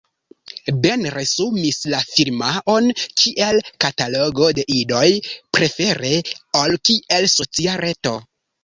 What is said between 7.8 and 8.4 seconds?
reto.